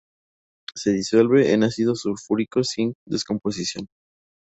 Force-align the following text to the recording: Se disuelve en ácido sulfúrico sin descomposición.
Se 0.73 0.89
disuelve 0.93 1.53
en 1.53 1.63
ácido 1.63 1.93
sulfúrico 1.95 2.63
sin 2.63 2.95
descomposición. 3.05 3.85